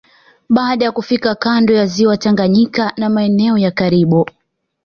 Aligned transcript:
Baada 0.49 0.85
ya 0.85 0.91
kufika 0.91 1.35
kando 1.35 1.73
ya 1.73 1.85
ziwa 1.85 2.17
Tanganyika 2.17 2.93
na 2.97 3.09
maeneo 3.09 3.57
ya 3.57 3.71
karibu 3.71 4.29